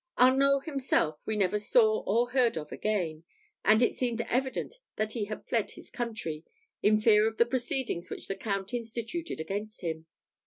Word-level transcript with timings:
Arnault 0.17 0.61
himself 0.61 1.21
we 1.27 1.37
never 1.37 1.59
saw 1.59 1.99
or 2.07 2.31
heard 2.31 2.57
of 2.57 2.71
again; 2.71 3.23
and 3.63 3.83
it 3.83 3.93
seemed 3.95 4.19
evident 4.21 4.79
that 4.95 5.11
he 5.11 5.25
had 5.25 5.45
fled 5.45 5.69
his 5.69 5.91
country, 5.91 6.43
in 6.81 6.97
fear 6.99 7.27
of 7.27 7.37
the 7.37 7.45
proceedings 7.45 8.09
which 8.09 8.27
the 8.27 8.33
Count 8.35 8.73
instituted 8.73 9.39
against 9.39 9.81
him. 9.81 10.07